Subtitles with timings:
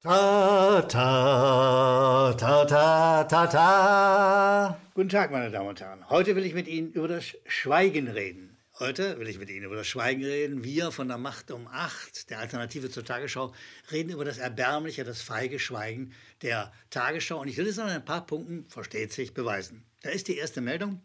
[0.00, 4.80] Ta, ta, ta, ta, ta, ta.
[4.94, 6.08] Guten Tag, meine Damen und Herren.
[6.08, 8.56] Heute will ich mit Ihnen über das Schweigen reden.
[8.78, 10.62] Heute will ich mit Ihnen über das Schweigen reden.
[10.62, 13.52] Wir von der Macht um acht, der Alternative zur Tagesschau,
[13.90, 16.12] reden über das erbärmliche, das feige Schweigen
[16.42, 17.40] der Tagesschau.
[17.40, 19.84] Und ich will es an ein paar Punkten, versteht sich, beweisen.
[20.02, 21.02] Da ist die erste Meldung.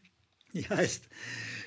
[0.54, 1.06] Die heißt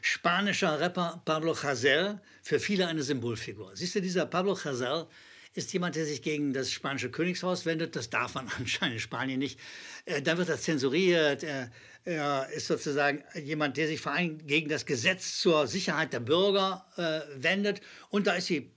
[0.01, 3.73] spanischer Rapper Pablo Hasél, für viele eine Symbolfigur.
[3.75, 5.09] Siehst du, dieser Pablo Hasél
[5.57, 7.97] ist jemand, der sich gegen das spanische Königshaus wendet.
[7.97, 9.59] Das darf man anscheinend in Spanien nicht.
[10.05, 11.43] Äh, dann wird er zensuriert.
[11.43, 11.73] Er,
[12.05, 16.87] er, ist sozusagen jemand, der sich vor allem gegen das Gesetz zur Sicherheit der Bürger
[16.97, 17.81] äh, wendet.
[18.11, 18.71] Und da ist die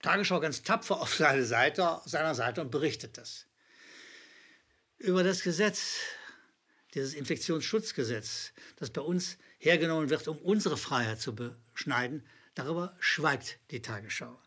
[0.00, 3.46] Tagesschau ganz tapfer auf seine Seite, seiner Seite und berichtet das.
[4.98, 5.98] Über das Gesetz,
[6.94, 13.82] dieses Infektionsschutzgesetz, das bei uns hergenommen wird, um unsere Freiheit zu beschneiden, darüber schweigt die
[13.82, 14.43] Tagesschau.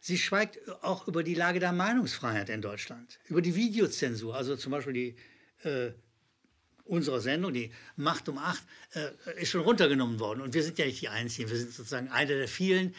[0.00, 4.72] Sie schweigt auch über die Lage der Meinungsfreiheit in Deutschland, über die Videozensur, also zum
[4.72, 5.16] Beispiel die
[5.68, 5.92] äh,
[6.84, 8.62] unsere Sendung, die Macht um acht,
[8.94, 10.40] äh, ist schon runtergenommen worden.
[10.40, 11.48] Und wir sind ja nicht die Einzigen.
[11.48, 12.94] Wir sind sozusagen einer der vielen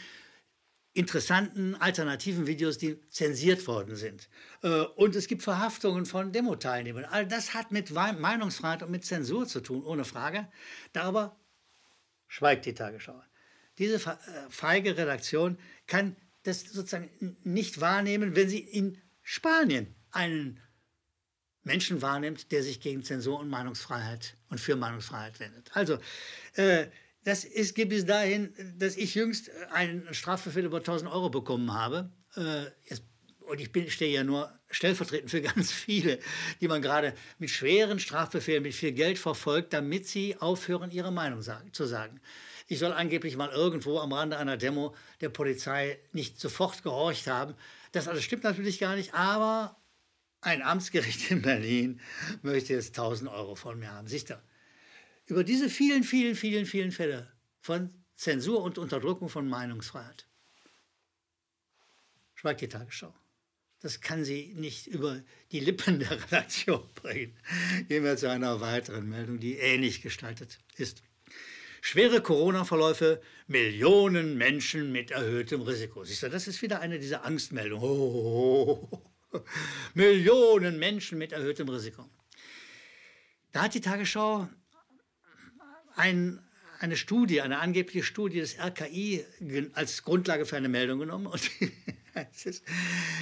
[0.94, 4.30] interessanten alternativen Videos, die zensiert worden sind.
[4.62, 7.06] Äh, und es gibt Verhaftungen von Demo-Teilnehmern.
[7.06, 10.48] All das hat mit Meinungsfreiheit und mit Zensur zu tun, ohne Frage.
[10.94, 11.38] Darüber
[12.28, 13.22] schweigt die Tagesschau.
[13.78, 14.18] Diese äh,
[14.50, 20.60] feige Redaktion kann das sozusagen nicht wahrnehmen, wenn sie in Spanien einen
[21.64, 25.70] Menschen wahrnimmt, der sich gegen Zensur und Meinungsfreiheit und für Meinungsfreiheit wendet.
[25.74, 26.00] Also,
[26.56, 26.88] äh,
[27.24, 32.10] das ist, geht bis dahin, dass ich jüngst einen Strafverfehl über 1000 Euro bekommen habe.
[32.36, 33.04] Äh, jetzt,
[33.42, 36.20] und ich stehe ja nur stellvertretend für ganz viele,
[36.62, 41.44] die man gerade mit schweren Strafbefehlen, mit viel Geld verfolgt, damit sie aufhören, ihre Meinung
[41.44, 42.20] sagen, zu sagen.
[42.68, 47.56] Ich soll angeblich mal irgendwo am Rande einer Demo der Polizei nicht sofort gehorcht haben.
[47.92, 49.78] Das alles stimmt natürlich gar nicht, aber
[50.42, 52.02] ein Amtsgericht in Berlin
[52.42, 54.08] möchte jetzt 1000 Euro von mir haben.
[54.08, 54.34] Siehst
[55.26, 60.28] über diese vielen, vielen, vielen, vielen Fälle von Zensur und Unterdrückung von Meinungsfreiheit
[62.42, 63.14] schweigt die Tagesschau.
[63.82, 65.22] Das kann sie nicht über
[65.52, 67.38] die Lippen der Redaktion bringen.
[67.88, 71.04] Gehen wir zu einer weiteren Meldung, die ähnlich gestaltet ist.
[71.82, 76.04] Schwere Corona-Verläufe, Millionen Menschen mit erhöhtem Risiko.
[76.04, 77.84] Siehst du, das ist wieder eine dieser Angstmeldungen.
[77.84, 79.00] Oh, oh,
[79.34, 79.40] oh.
[79.96, 82.08] Millionen Menschen mit erhöhtem Risiko.
[83.52, 84.48] Da hat die Tagesschau
[85.96, 86.40] ein,
[86.80, 89.26] eine Studie, eine angebliche Studie des RKI
[89.74, 91.26] als Grundlage für eine Meldung genommen.
[91.26, 91.50] Und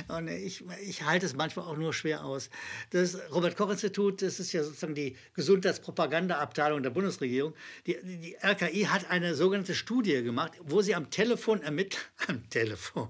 [0.08, 2.50] und ich, ich halte es manchmal auch nur schwer aus.
[2.90, 7.54] Das Robert-Koch-Institut, das ist ja sozusagen die Gesundheitspropaganda-Abteilung der Bundesregierung.
[7.86, 13.10] Die, die RKI hat eine sogenannte Studie gemacht, wo sie am Telefon ermittelt, am Telefon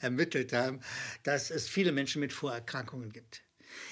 [0.00, 0.80] ermittelt haben,
[1.22, 3.42] dass es viele Menschen mit Vorerkrankungen gibt.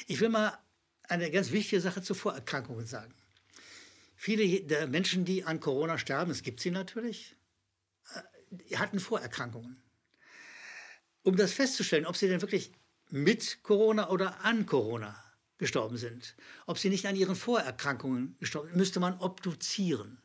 [0.06, 0.58] Ich will mal
[1.04, 3.14] eine ganz wichtige Sache zu Vorerkrankungen sagen.
[4.16, 7.36] Viele der Menschen, die an Corona sterben, es gibt sie natürlich,
[8.14, 9.80] äh, hatten Vorerkrankungen
[11.28, 12.72] um das festzustellen, ob sie denn wirklich
[13.11, 15.22] mit Corona oder an Corona
[15.59, 16.34] gestorben sind.
[16.66, 20.22] Ob sie nicht an ihren Vorerkrankungen gestorben sind, müsste man obduzieren.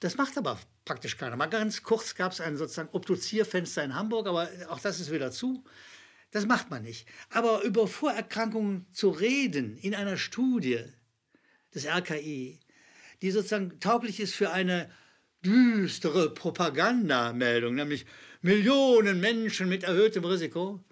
[0.00, 1.36] Das macht aber praktisch keiner.
[1.36, 5.30] Mal ganz kurz gab es ein sozusagen Obduzierfenster in Hamburg, aber auch das ist wieder
[5.32, 5.64] zu.
[6.32, 7.08] Das macht man nicht.
[7.30, 10.84] Aber über Vorerkrankungen zu reden in einer Studie
[11.74, 12.60] des RKI,
[13.22, 14.90] die sozusagen tauglich ist für eine
[15.42, 18.04] düstere Propagandameldung, nämlich
[18.42, 20.82] Millionen Menschen mit erhöhtem Risiko.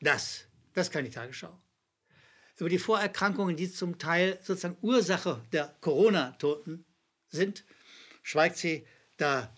[0.00, 1.56] Das, das kann die Tagesschau.
[2.58, 6.84] Über die Vorerkrankungen, die zum Teil sozusagen Ursache der Corona-Toten
[7.28, 7.64] sind,
[8.22, 8.86] schweigt sie.
[9.16, 9.54] Da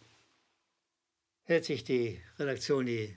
[1.45, 3.17] hält sich die Redaktion die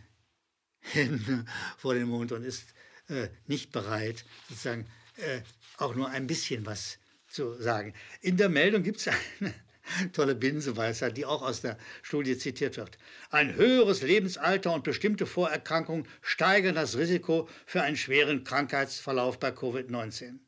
[0.80, 1.46] Hände
[1.78, 2.74] vor den Mund und ist
[3.10, 5.42] äh, nicht bereit, sozusagen äh,
[5.78, 6.98] auch nur ein bisschen was
[7.28, 7.94] zu sagen.
[8.22, 9.08] In der Meldung gibt es
[9.40, 9.54] eine
[10.14, 12.98] Tolle Binsenweisheit, die auch aus der Studie zitiert wird.
[13.30, 20.40] Ein höheres Lebensalter und bestimmte Vorerkrankungen steigern das Risiko für einen schweren Krankheitsverlauf bei Covid-19.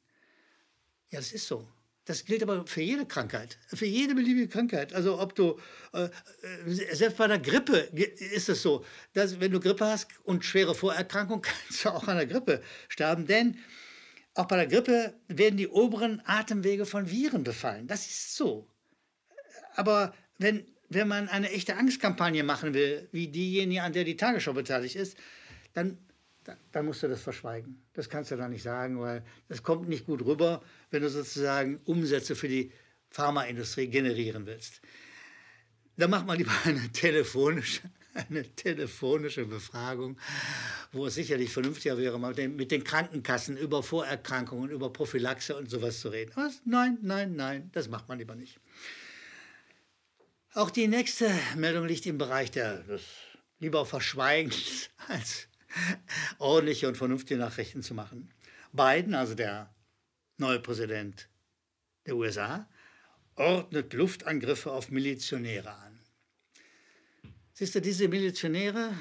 [1.12, 1.68] Ja, das ist so.
[2.06, 4.94] Das gilt aber für jede Krankheit, für jede beliebige Krankheit.
[4.94, 5.60] Also ob du,
[5.94, 10.44] äh, äh selbst bei der Grippe ist es so, dass wenn du Grippe hast und
[10.44, 13.28] schwere Vorerkrankungen, kannst du auch an der Grippe sterben.
[13.28, 13.60] Denn
[14.34, 17.86] auch bei der Grippe werden die oberen Atemwege von Viren befallen.
[17.86, 18.68] Das ist so.
[19.80, 24.52] Aber wenn, wenn man eine echte Angstkampagne machen will, wie diejenige, an der die Tagesschau
[24.52, 25.16] beteiligt ist,
[25.74, 25.98] dann,
[26.44, 27.82] dann, dann musst du das verschweigen.
[27.94, 30.62] Das kannst du da nicht sagen, weil das kommt nicht gut rüber,
[30.92, 32.74] wenn du sozusagen Umsätze für die
[33.10, 34.82] Pharmaindustrie generieren willst.
[35.96, 37.84] Dann macht man lieber eine telefonische
[38.14, 40.18] eine telefonische Befragung,
[40.92, 45.70] wo es sicherlich vernünftiger wäre, mit den, mit den Krankenkassen über Vorerkrankungen, über Prophylaxe und
[45.70, 46.32] sowas zu reden.
[46.36, 46.62] Was?
[46.66, 48.60] Nein, nein, nein, das macht man lieber nicht.
[50.56, 53.04] Auch die nächste Meldung liegt im Bereich der, des
[53.60, 55.48] lieber Verschweigens als
[56.40, 58.34] ordentliche und vernünftige Nachrichten zu machen.
[58.74, 59.74] Biden, also der
[60.38, 61.30] neue Präsident
[62.08, 62.68] der USA,
[63.36, 66.00] ordnet Luftangriffe auf Milizionäre an.
[67.54, 68.94] Siehst du, diese Milizionäre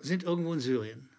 [0.00, 1.10] sind irgendwo in Syrien.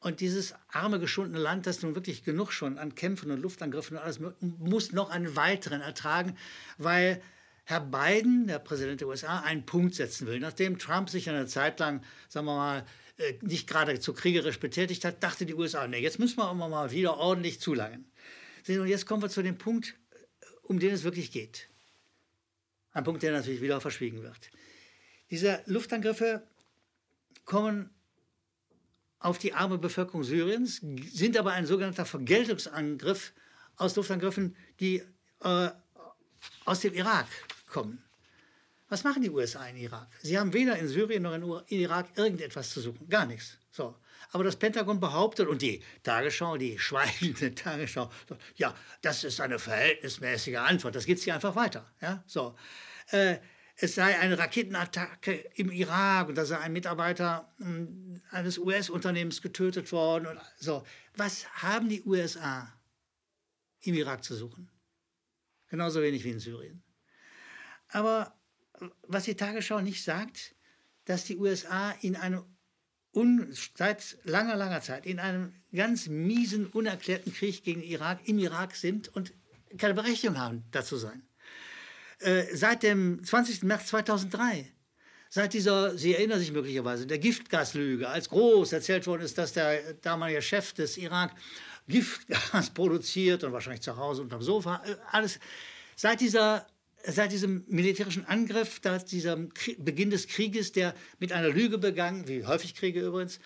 [0.00, 4.02] Und dieses arme, geschundene Land, das nun wirklich genug schon an Kämpfen und Luftangriffen und
[4.02, 6.36] alles muss noch einen weiteren ertragen,
[6.78, 7.22] weil
[7.68, 10.38] Herr Biden, der Präsident der USA, einen Punkt setzen will.
[10.38, 12.86] Nachdem Trump sich eine Zeit lang, sagen wir mal,
[13.18, 16.92] äh, nicht geradezu kriegerisch betätigt hat, dachte die USA, nee, jetzt müssen wir aber mal
[16.92, 18.08] wieder ordentlich zulangen.
[18.68, 21.68] Und jetzt kommen wir zu dem Punkt, äh, um den es wirklich geht.
[22.92, 24.50] Ein Punkt, der natürlich wieder verschwiegen wird.
[25.32, 26.46] Diese Luftangriffe
[27.44, 27.90] kommen
[29.18, 30.82] auf die arme Bevölkerung Syriens,
[31.12, 33.32] sind aber ein sogenannter Vergeltungsangriff
[33.74, 35.02] aus Luftangriffen, die
[35.42, 35.70] äh,
[36.64, 37.26] aus dem Irak
[37.66, 38.02] kommen.
[38.88, 40.08] Was machen die USA in Irak?
[40.22, 43.08] Sie haben weder in Syrien noch in Irak irgendetwas zu suchen.
[43.08, 43.58] Gar nichts.
[43.72, 43.96] So.
[44.30, 48.10] Aber das Pentagon behauptet und die Tagesschau, die schweigende Tagesschau,
[48.54, 50.94] ja, das ist eine verhältnismäßige Antwort.
[50.94, 51.90] Das geht sie einfach weiter.
[52.00, 52.22] Ja?
[52.26, 52.56] So.
[53.10, 53.38] Äh,
[53.78, 59.92] es sei eine Raketenattacke im Irak und da sei ein Mitarbeiter hm, eines US-Unternehmens getötet
[59.92, 60.26] worden.
[60.26, 60.84] Und so.
[61.14, 62.72] Was haben die USA
[63.80, 64.70] im Irak zu suchen?
[65.68, 66.82] Genauso wenig wie in Syrien.
[67.88, 68.34] Aber
[69.06, 70.54] was die Tagesschau nicht sagt,
[71.04, 72.44] dass die USA in einem
[73.14, 78.76] un, seit langer, langer Zeit in einem ganz miesen, unerklärten Krieg gegen Irak im Irak
[78.76, 79.32] sind und
[79.78, 81.22] keine Berechtigung haben, dazu sein.
[82.20, 83.62] Äh, seit dem 20.
[83.62, 84.70] März 2003,
[85.28, 89.94] seit dieser, Sie erinnern sich möglicherweise, der Giftgaslüge, als groß erzählt worden ist, dass der
[89.94, 91.32] damalige Chef des Irak
[91.88, 95.38] Giftgas produziert und wahrscheinlich zu Hause unterm Sofa, äh, alles.
[95.94, 96.66] Seit dieser
[97.06, 102.44] seit diesem militärischen Angriff, seit diesem Beginn des Krieges, der mit einer Lüge begangen, wie
[102.44, 103.38] häufig Kriege übrigens,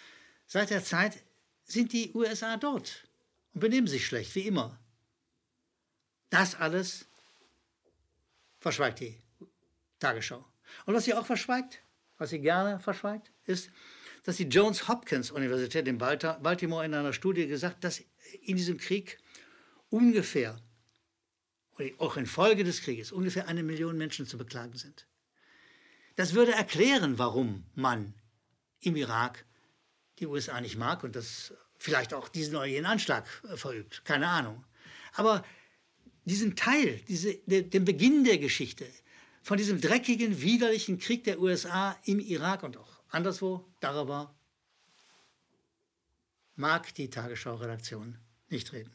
[0.47, 1.23] seit der Zeit
[1.65, 3.09] sind die USA dort
[3.55, 4.81] und benehmen sich schlecht, wie immer.
[6.31, 7.07] Das alles
[8.59, 9.19] verschweigt die
[9.99, 10.45] Tagesschau.
[10.87, 11.83] Und was sie auch verschweigt,
[12.19, 13.71] was sie gerne verschweigt, ist,
[14.25, 18.03] dass die Johns Hopkins Universität in Baltimore in einer Studie gesagt, dass
[18.43, 19.19] in diesem Krieg
[19.89, 20.61] ungefähr
[21.99, 25.06] auch infolge des Krieges ungefähr eine Million Menschen zu beklagen sind.
[26.17, 28.15] Das würde erklären, warum man
[28.81, 29.44] im Irak
[30.19, 34.05] die USA nicht mag und das vielleicht auch diesen oder jenen Anschlag äh, verübt.
[34.05, 34.65] Keine Ahnung.
[35.15, 35.44] Aber
[36.25, 38.87] diesen Teil, diese, den Beginn der Geschichte
[39.43, 44.35] von diesem dreckigen, widerlichen Krieg der USA im Irak und auch anderswo, darüber
[46.55, 48.19] mag die Tagesschau-Redaktion
[48.50, 48.94] nicht reden.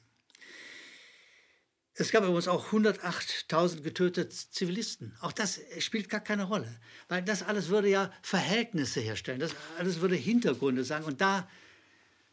[1.98, 5.16] Es gab übrigens auch 108.000 getötete Zivilisten.
[5.22, 6.68] Auch das spielt gar keine Rolle,
[7.08, 11.06] weil das alles würde ja Verhältnisse herstellen, das alles würde Hintergründe sagen.
[11.06, 11.48] Und da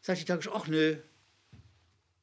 [0.01, 0.97] sagt die Tagesschau, ach nö,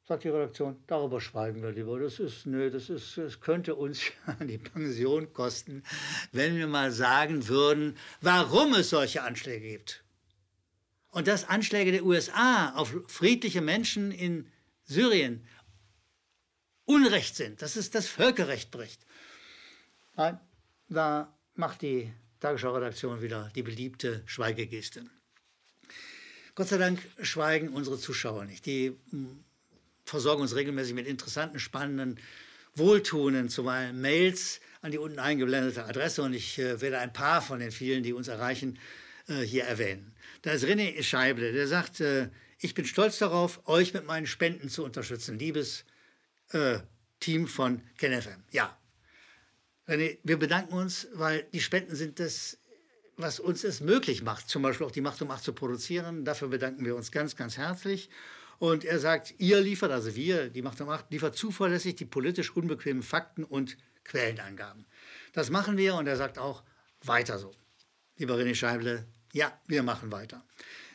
[0.07, 1.99] sagt die Redaktion, darüber schweigen wir lieber.
[1.99, 4.01] Das ist, nö, das ist, das könnte uns
[4.41, 5.83] die Pension kosten,
[6.31, 10.03] wenn wir mal sagen würden, warum es solche Anschläge gibt.
[11.09, 14.47] Und dass Anschläge der USA auf friedliche Menschen in
[14.83, 15.45] Syrien
[16.85, 19.05] Unrecht sind, dass es das Völkerrecht bricht.
[20.15, 20.39] Nein,
[20.89, 25.05] da macht die Tagesschau-Redaktion wieder die beliebte Schweigegeste.
[26.55, 28.65] Gott sei Dank schweigen unsere Zuschauer nicht.
[28.65, 29.43] Die hm,
[30.05, 32.19] versorgen uns regelmäßig mit interessanten, spannenden,
[32.75, 37.59] wohltuenden, zuweilen Mails an die unten eingeblendete Adresse und ich äh, werde ein paar von
[37.59, 38.79] den vielen, die uns erreichen,
[39.27, 40.13] äh, hier erwähnen.
[40.41, 44.69] Da ist René Scheible, der sagt, äh, ich bin stolz darauf, euch mit meinen Spenden
[44.69, 45.39] zu unterstützen.
[45.39, 45.85] Liebes
[46.53, 46.79] äh,
[47.19, 48.43] Team von KenFM.
[48.51, 48.77] Ja.
[49.87, 52.57] René, wir bedanken uns, weil die Spenden sind das,
[53.17, 56.25] was uns es möglich macht, zum Beispiel auch die Macht um Acht zu produzieren.
[56.25, 58.09] Dafür bedanken wir uns ganz, ganz herzlich.
[58.59, 62.55] Und er sagt, ihr liefert, also wir, die Macht um Acht, liefert zuverlässig die politisch
[62.55, 64.85] unbequemen Fakten und Quellenangaben.
[65.33, 66.63] Das machen wir und er sagt auch,
[67.03, 67.51] weiter so.
[68.17, 70.45] Lieber René Scheible, ja, wir machen weiter.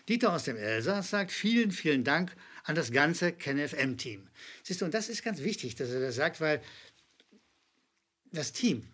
[0.09, 4.28] Dieter aus dem Elsass sagt, vielen, vielen Dank an das ganze KenFM-Team.
[4.64, 6.61] Siehst du, und das ist ganz wichtig, dass er das sagt, weil
[8.32, 8.87] das Team,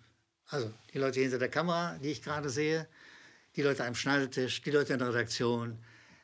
[0.48, 2.86] also die Leute hinter der Kamera, die ich gerade sehe,
[3.56, 5.78] die Leute am Schneidetisch, die Leute in der Redaktion,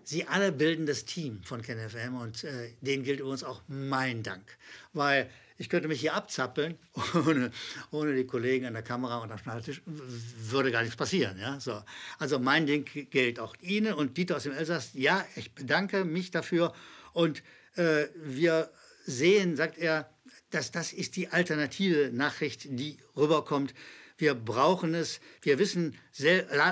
[0.04, 4.56] Sie alle bilden das Team von KenFM und äh, denen gilt übrigens auch mein Dank,
[4.94, 5.28] weil
[5.58, 6.78] ich könnte mich hier abzappeln,
[7.14, 7.50] ohne,
[7.90, 11.38] ohne die Kollegen an der Kamera und am Schneidetisch würde gar nichts passieren.
[11.38, 11.60] Ja?
[11.60, 11.82] So.
[12.18, 14.92] Also mein Ding gilt auch Ihnen und Dieter aus dem Elsass.
[14.94, 16.72] Ja, ich bedanke mich dafür
[17.18, 17.42] und
[17.74, 18.70] äh, wir
[19.04, 20.08] sehen, sagt er,
[20.50, 23.74] dass das ist die alternative Nachricht, die rüberkommt.
[24.18, 25.18] Wir brauchen es.
[25.42, 25.98] Wir wissen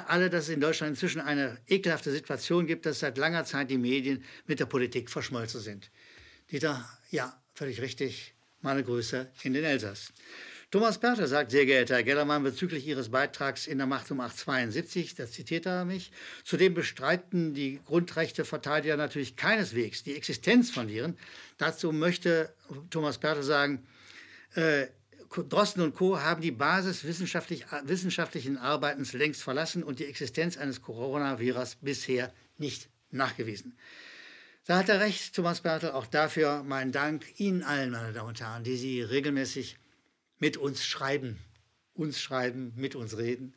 [0.07, 3.77] alle, dass es in Deutschland inzwischen eine ekelhafte Situation gibt, dass seit langer Zeit die
[3.79, 5.91] Medien mit der Politik verschmolzen sind.
[6.53, 8.35] Dieter, ja, völlig richtig.
[8.61, 10.13] Meine Grüße in den Elsass.
[10.73, 15.15] Thomas Bertel sagt, sehr geehrter Herr Gellermann, bezüglich Ihres Beitrags in der Macht um 872,
[15.15, 16.11] da zitiert er mich,
[16.43, 21.17] zudem bestreiten die Grundrechteverteidiger natürlich keineswegs die Existenz von Viren.
[21.57, 22.53] Dazu möchte
[22.91, 23.87] Thomas Bertel sagen,
[24.57, 24.89] äh,
[25.31, 26.19] Drosten und Co.
[26.21, 32.89] haben die Basis wissenschaftlich, wissenschaftlichen Arbeitens längst verlassen und die Existenz eines Coronavirus bisher nicht
[33.13, 33.77] nachgewiesen.
[34.65, 35.93] Da hat er recht, Thomas Bertel.
[35.93, 39.77] Auch dafür mein Dank Ihnen allen, meine Damen und Herren, die Sie regelmäßig
[40.39, 41.39] mit uns schreiben,
[41.95, 43.55] uns schreiben, mit uns reden.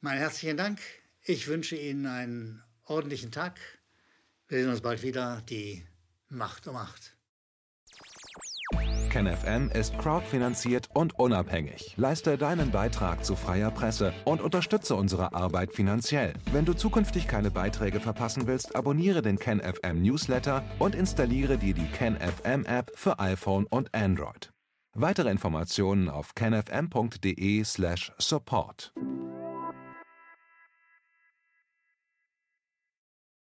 [0.00, 0.80] Mein herzlichen Dank.
[1.22, 3.58] Ich wünsche Ihnen einen ordentlichen Tag.
[4.48, 5.42] Wir sehen uns bald wieder.
[5.48, 5.86] Die
[6.28, 7.16] Macht um Macht.
[9.10, 11.94] KenFM ist crowdfinanziert und unabhängig.
[11.96, 16.34] Leiste deinen Beitrag zu freier Presse und unterstütze unsere Arbeit finanziell.
[16.50, 21.86] Wenn du zukünftig keine Beiträge verpassen willst, abonniere den KenFM Newsletter und installiere dir die
[21.86, 24.53] KenFM App für iPhone und Android.
[24.96, 28.92] Weitere Informationen auf kenfm.de/support.